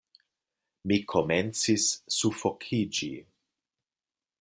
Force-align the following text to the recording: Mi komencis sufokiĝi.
Mi 0.91 0.97
komencis 1.13 1.87
sufokiĝi. 2.19 3.15